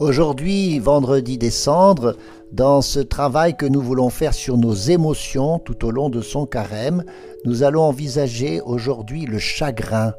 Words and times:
Aujourd'hui, 0.00 0.80
vendredi 0.80 1.38
des 1.38 1.50
cendres, 1.50 2.16
dans 2.50 2.82
ce 2.82 2.98
travail 2.98 3.56
que 3.56 3.64
nous 3.64 3.80
voulons 3.80 4.10
faire 4.10 4.34
sur 4.34 4.56
nos 4.56 4.74
émotions 4.74 5.60
tout 5.60 5.84
au 5.84 5.92
long 5.92 6.10
de 6.10 6.20
son 6.20 6.46
carême, 6.46 7.04
nous 7.44 7.62
allons 7.62 7.82
envisager 7.82 8.60
aujourd'hui 8.60 9.24
le 9.24 9.38
chagrin. 9.38 10.12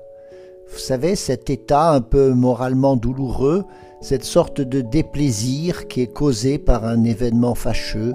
Vous 0.71 0.79
savez, 0.79 1.17
cet 1.17 1.49
état 1.49 1.91
un 1.91 1.99
peu 1.99 2.29
moralement 2.33 2.95
douloureux, 2.95 3.65
cette 3.99 4.23
sorte 4.23 4.61
de 4.61 4.79
déplaisir 4.79 5.89
qui 5.89 6.01
est 6.01 6.13
causé 6.13 6.57
par 6.57 6.85
un 6.85 7.03
événement 7.03 7.53
fâcheux, 7.53 8.13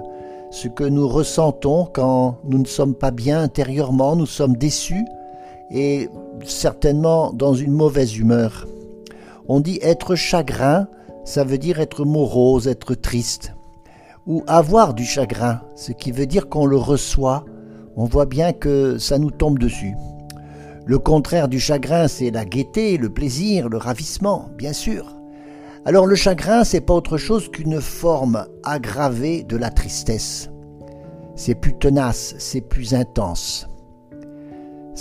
ce 0.49 0.67
que 0.67 0.83
nous 0.83 1.07
ressentons 1.07 1.85
quand 1.85 2.39
nous 2.43 2.57
ne 2.57 2.65
sommes 2.65 2.95
pas 2.95 3.11
bien 3.11 3.39
intérieurement, 3.39 4.15
nous 4.15 4.25
sommes 4.25 4.57
déçus 4.57 5.05
et 5.69 6.09
certainement 6.43 7.31
dans 7.33 7.53
une 7.53 7.71
mauvaise 7.71 8.17
humeur. 8.17 8.67
On 9.47 9.59
dit 9.59 9.79
être 9.83 10.15
chagrin, 10.15 10.87
ça 11.31 11.45
veut 11.45 11.57
dire 11.57 11.79
être 11.79 12.03
morose, 12.03 12.67
être 12.67 12.93
triste, 12.93 13.55
ou 14.27 14.43
avoir 14.47 14.93
du 14.93 15.05
chagrin, 15.05 15.61
ce 15.77 15.93
qui 15.93 16.11
veut 16.11 16.25
dire 16.25 16.49
qu'on 16.49 16.65
le 16.65 16.75
reçoit, 16.75 17.45
on 17.95 18.03
voit 18.03 18.25
bien 18.25 18.51
que 18.51 18.97
ça 18.97 19.17
nous 19.17 19.31
tombe 19.31 19.57
dessus. 19.57 19.95
Le 20.85 20.99
contraire 20.99 21.47
du 21.47 21.57
chagrin, 21.57 22.09
c'est 22.09 22.31
la 22.31 22.43
gaieté, 22.43 22.97
le 22.97 23.13
plaisir, 23.13 23.69
le 23.69 23.77
ravissement, 23.77 24.49
bien 24.57 24.73
sûr. 24.73 25.15
Alors 25.85 26.05
le 26.05 26.15
chagrin, 26.15 26.65
c'est 26.65 26.81
pas 26.81 26.95
autre 26.95 27.15
chose 27.15 27.49
qu'une 27.49 27.79
forme 27.79 28.45
aggravée 28.65 29.43
de 29.43 29.55
la 29.55 29.69
tristesse. 29.69 30.49
C'est 31.37 31.55
plus 31.55 31.77
tenace, 31.77 32.35
c'est 32.39 32.59
plus 32.59 32.93
intense. 32.93 33.69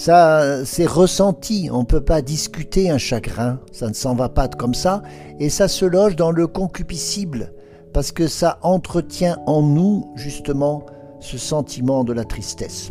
Ça, 0.00 0.64
c'est 0.64 0.86
ressenti, 0.86 1.68
on 1.70 1.80
ne 1.80 1.84
peut 1.84 2.00
pas 2.00 2.22
discuter 2.22 2.88
un 2.88 2.96
chagrin, 2.96 3.60
ça 3.70 3.86
ne 3.86 3.92
s'en 3.92 4.14
va 4.14 4.30
pas 4.30 4.48
comme 4.48 4.72
ça, 4.72 5.02
et 5.38 5.50
ça 5.50 5.68
se 5.68 5.84
loge 5.84 6.16
dans 6.16 6.30
le 6.30 6.46
concupiscible, 6.46 7.52
parce 7.92 8.10
que 8.10 8.26
ça 8.26 8.58
entretient 8.62 9.36
en 9.46 9.60
nous 9.60 10.10
justement 10.16 10.86
ce 11.20 11.36
sentiment 11.36 12.02
de 12.02 12.14
la 12.14 12.24
tristesse. 12.24 12.90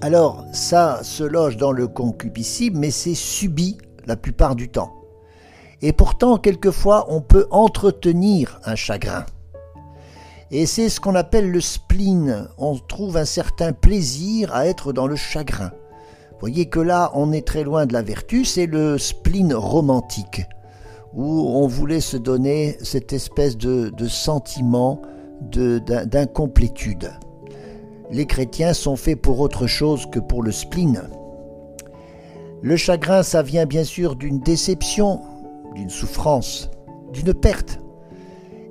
Alors, 0.00 0.46
ça 0.54 1.00
se 1.02 1.22
loge 1.22 1.58
dans 1.58 1.70
le 1.70 1.86
concupiscible, 1.86 2.78
mais 2.78 2.90
c'est 2.90 3.14
subi 3.14 3.76
la 4.06 4.16
plupart 4.16 4.56
du 4.56 4.70
temps. 4.70 4.94
Et 5.82 5.92
pourtant, 5.92 6.38
quelquefois, 6.38 7.08
on 7.10 7.20
peut 7.20 7.46
entretenir 7.50 8.58
un 8.64 8.74
chagrin. 8.74 9.26
Et 10.50 10.64
c'est 10.64 10.88
ce 10.88 10.98
qu'on 10.98 11.14
appelle 11.14 11.50
le 11.50 11.60
spleen. 11.60 12.48
On 12.56 12.78
trouve 12.78 13.18
un 13.18 13.26
certain 13.26 13.74
plaisir 13.74 14.54
à 14.54 14.66
être 14.66 14.94
dans 14.94 15.06
le 15.06 15.14
chagrin. 15.14 15.72
Voyez 16.40 16.66
que 16.66 16.80
là, 16.80 17.10
on 17.14 17.32
est 17.32 17.46
très 17.46 17.64
loin 17.64 17.84
de 17.84 17.92
la 17.92 18.00
vertu, 18.00 18.46
c'est 18.46 18.64
le 18.64 18.96
spleen 18.96 19.52
romantique, 19.52 20.46
où 21.12 21.22
on 21.24 21.66
voulait 21.66 22.00
se 22.00 22.16
donner 22.16 22.78
cette 22.82 23.12
espèce 23.12 23.58
de, 23.58 23.92
sentiment 24.08 25.02
d'incomplétude. 25.52 27.10
Les 28.10 28.24
chrétiens 28.24 28.72
sont 28.72 28.96
faits 28.96 29.20
pour 29.20 29.40
autre 29.40 29.66
chose 29.66 30.06
que 30.10 30.18
pour 30.18 30.42
le 30.42 30.50
spleen. 30.50 31.02
Le 32.62 32.76
chagrin, 32.76 33.22
ça 33.22 33.42
vient 33.42 33.66
bien 33.66 33.84
sûr 33.84 34.16
d'une 34.16 34.40
déception, 34.40 35.20
d'une 35.74 35.90
souffrance, 35.90 36.70
d'une 37.12 37.34
perte. 37.34 37.80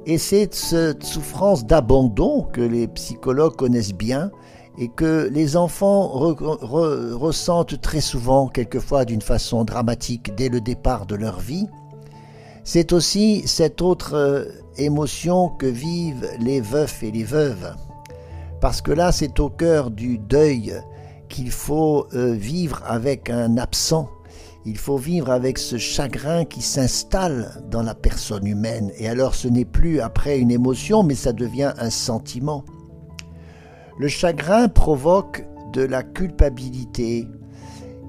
Et 0.08 0.18
c'est 0.18 0.52
cette 0.56 1.04
souffrance 1.04 1.68
d'abandon 1.68 2.48
que 2.52 2.62
les 2.62 2.88
psychologues 2.88 3.56
connaissent 3.56 3.94
bien 3.94 4.32
et 4.80 4.88
que 4.88 5.30
les 5.32 5.58
enfants 5.58 6.08
ressentent 6.08 7.82
très 7.82 8.00
souvent, 8.00 8.48
quelquefois 8.48 9.04
d'une 9.04 9.22
façon 9.22 9.66
dramatique, 9.66 10.34
dès 10.36 10.48
le 10.48 10.62
départ 10.62 11.06
de 11.06 11.16
leur 11.16 11.40
vie. 11.40 11.68
C'est 12.64 12.94
aussi 12.94 13.44
cette 13.46 13.82
autre 13.82 14.14
euh, 14.14 14.46
émotion 14.78 15.50
que 15.50 15.66
vivent 15.66 16.30
les 16.40 16.62
veufs 16.62 17.04
et 17.04 17.12
les 17.12 17.24
veuves. 17.24 17.76
Parce 18.62 18.82
que 18.82 18.92
là, 18.92 19.12
c'est 19.12 19.40
au 19.40 19.50
cœur 19.50 19.92
du 19.92 20.18
deuil 20.18 20.74
qu'il 21.28 21.52
faut 21.52 22.08
euh, 22.14 22.34
vivre 22.34 22.82
avec 22.86 23.30
un 23.30 23.58
absent. 23.58 24.10
Il 24.66 24.78
faut 24.78 24.98
vivre 24.98 25.32
avec 25.32 25.58
ce 25.58 25.78
chagrin 25.78 26.46
qui 26.46 26.62
s'installe 26.62 27.64
dans 27.70 27.82
la 27.82 27.96
personne 27.96 28.46
humaine. 28.46 28.92
Et 28.98 29.10
alors 29.10 29.36
ce 29.36 29.48
n'est 29.48 29.66
plus 29.66 30.00
après 30.00 30.38
une 30.38 30.52
émotion, 30.52 31.04
mais 31.04 31.16
ça 31.16 31.34
devient 31.34 31.74
un 31.78 31.90
sentiment. 31.90 32.64
Le 34.00 34.08
chagrin 34.08 34.70
provoque 34.70 35.46
de 35.74 35.82
la 35.82 36.04
culpabilité, 36.04 37.28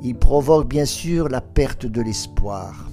il 0.05 0.15
provoque 0.15 0.69
bien 0.69 0.85
sûr 0.85 1.29
la 1.29 1.41
perte 1.41 1.85
de 1.85 2.01
l'espoir. 2.01 2.89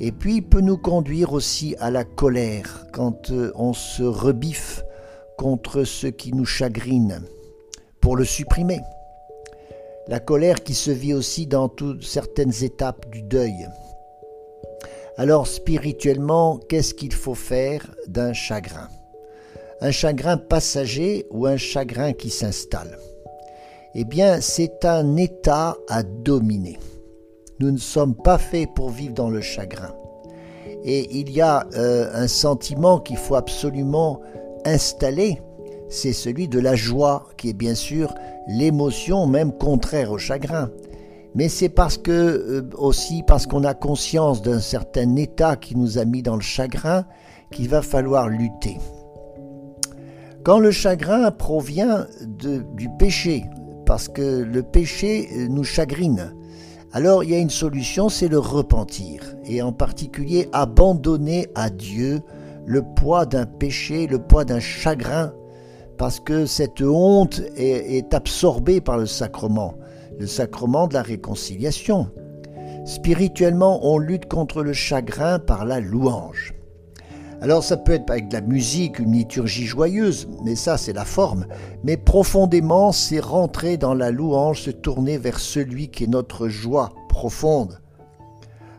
Et 0.00 0.10
puis 0.10 0.38
il 0.38 0.42
peut 0.42 0.60
nous 0.60 0.76
conduire 0.76 1.32
aussi 1.32 1.76
à 1.78 1.92
la 1.92 2.02
colère 2.02 2.84
quand 2.92 3.30
euh, 3.30 3.52
on 3.54 3.72
se 3.72 4.02
rebiffe 4.02 4.82
contre 5.38 5.84
ce 5.84 6.08
qui 6.08 6.32
nous 6.32 6.44
chagrine 6.44 7.22
pour 8.00 8.16
le 8.16 8.24
supprimer. 8.24 8.80
La 10.08 10.18
colère 10.18 10.64
qui 10.64 10.74
se 10.74 10.90
vit 10.90 11.14
aussi 11.14 11.46
dans 11.46 11.68
toutes 11.68 12.02
certaines 12.02 12.64
étapes 12.64 13.08
du 13.10 13.22
deuil. 13.22 13.68
Alors 15.16 15.46
spirituellement, 15.46 16.58
qu'est-ce 16.68 16.92
qu'il 16.92 17.12
faut 17.12 17.36
faire 17.36 17.94
d'un 18.08 18.32
chagrin? 18.32 18.88
Un 19.82 19.90
chagrin 19.90 20.36
passager 20.36 21.26
ou 21.30 21.46
un 21.46 21.56
chagrin 21.56 22.12
qui 22.12 22.30
s'installe 22.30 22.98
Eh 23.94 24.04
bien, 24.04 24.40
c'est 24.40 24.84
un 24.84 25.16
état 25.16 25.76
à 25.88 26.02
dominer. 26.02 26.78
Nous 27.60 27.70
ne 27.70 27.78
sommes 27.78 28.14
pas 28.14 28.38
faits 28.38 28.68
pour 28.74 28.90
vivre 28.90 29.14
dans 29.14 29.30
le 29.30 29.40
chagrin. 29.40 29.94
Et 30.84 31.18
il 31.18 31.30
y 31.30 31.40
a 31.40 31.66
euh, 31.74 32.10
un 32.14 32.28
sentiment 32.28 33.00
qu'il 33.00 33.16
faut 33.16 33.34
absolument 33.34 34.20
installer, 34.64 35.40
c'est 35.88 36.12
celui 36.12 36.48
de 36.48 36.58
la 36.58 36.74
joie, 36.74 37.28
qui 37.36 37.50
est 37.50 37.54
bien 37.54 37.74
sûr 37.74 38.14
l'émotion 38.48 39.26
même 39.26 39.52
contraire 39.52 40.10
au 40.12 40.18
chagrin. 40.18 40.70
Mais 41.34 41.48
c'est 41.48 41.68
parce 41.68 41.96
que 41.96 42.10
euh, 42.10 42.70
aussi 42.76 43.22
parce 43.26 43.46
qu'on 43.46 43.64
a 43.64 43.74
conscience 43.74 44.42
d'un 44.42 44.60
certain 44.60 45.16
état 45.16 45.56
qui 45.56 45.76
nous 45.76 45.98
a 45.98 46.04
mis 46.04 46.22
dans 46.22 46.36
le 46.36 46.42
chagrin 46.42 47.04
qu'il 47.50 47.68
va 47.68 47.82
falloir 47.82 48.28
lutter. 48.28 48.78
Quand 50.42 50.58
le 50.58 50.70
chagrin 50.70 51.30
provient 51.30 52.06
du 52.38 52.88
péché, 52.98 53.44
parce 53.84 54.08
que 54.08 54.42
le 54.42 54.62
péché 54.62 55.28
nous 55.50 55.64
chagrine, 55.64 56.34
alors 56.92 57.22
il 57.22 57.30
y 57.30 57.34
a 57.34 57.38
une 57.38 57.50
solution, 57.50 58.08
c'est 58.08 58.28
le 58.28 58.38
repentir, 58.38 59.22
et 59.44 59.60
en 59.60 59.72
particulier 59.72 60.48
abandonner 60.52 61.48
à 61.54 61.68
Dieu 61.68 62.20
le 62.64 62.82
poids 62.82 63.26
d'un 63.26 63.44
péché, 63.44 64.06
le 64.06 64.18
poids 64.18 64.46
d'un 64.46 64.60
chagrin, 64.60 65.34
parce 65.98 66.20
que 66.20 66.46
cette 66.46 66.80
honte 66.80 67.42
est, 67.56 67.98
est 67.98 68.14
absorbée 68.14 68.80
par 68.80 68.96
le 68.96 69.06
sacrement, 69.06 69.74
le 70.18 70.26
sacrement 70.26 70.86
de 70.86 70.94
la 70.94 71.02
réconciliation. 71.02 72.08
Spirituellement, 72.86 73.80
on 73.82 73.98
lutte 73.98 74.26
contre 74.26 74.62
le 74.62 74.72
chagrin 74.72 75.38
par 75.38 75.66
la 75.66 75.80
louange. 75.80 76.54
Alors 77.42 77.64
ça 77.64 77.78
peut 77.78 77.92
être 77.92 78.10
avec 78.10 78.28
de 78.28 78.34
la 78.34 78.42
musique, 78.42 78.98
une 78.98 79.12
liturgie 79.12 79.64
joyeuse, 79.64 80.28
mais 80.44 80.54
ça 80.54 80.76
c'est 80.76 80.92
la 80.92 81.06
forme. 81.06 81.46
Mais 81.84 81.96
profondément, 81.96 82.92
c'est 82.92 83.20
rentrer 83.20 83.78
dans 83.78 83.94
la 83.94 84.10
louange, 84.10 84.62
se 84.62 84.70
tourner 84.70 85.16
vers 85.16 85.40
celui 85.40 85.88
qui 85.88 86.04
est 86.04 86.08
notre 86.08 86.48
joie 86.48 86.92
profonde. 87.08 87.80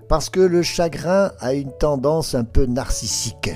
Parce 0.07 0.29
que 0.29 0.41
le 0.41 0.61
chagrin 0.61 1.31
a 1.39 1.53
une 1.53 1.71
tendance 1.71 2.35
un 2.35 2.43
peu 2.43 2.65
narcissique. 2.67 3.49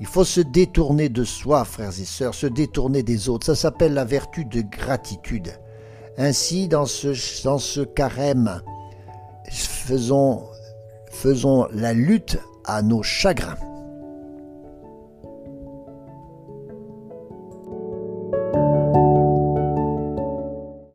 Il 0.00 0.06
faut 0.06 0.24
se 0.24 0.40
détourner 0.40 1.10
de 1.10 1.24
soi, 1.24 1.64
frères 1.64 2.00
et 2.00 2.04
sœurs, 2.04 2.34
se 2.34 2.46
détourner 2.46 3.02
des 3.02 3.28
autres. 3.28 3.46
Ça 3.46 3.54
s'appelle 3.54 3.92
la 3.92 4.04
vertu 4.04 4.44
de 4.44 4.62
gratitude. 4.62 5.52
Ainsi, 6.16 6.68
dans 6.68 6.86
ce, 6.86 7.84
carême, 7.84 8.62
faisons 9.50 10.48
la 11.72 11.92
lutte 11.92 12.38
à 12.64 12.82
nos 12.82 13.02
chagrins. 13.02 13.71